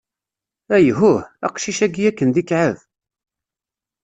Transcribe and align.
Ayhuh!... 0.75 1.21
aqcic-ayi 1.45 2.03
akken 2.09 2.29
d 2.31 2.37
ikɛeb! 2.41 2.77